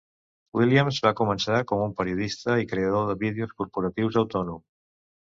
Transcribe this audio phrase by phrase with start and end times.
[0.59, 4.65] Williams va començar com un periodista i creador de vídeos corporatius autònom.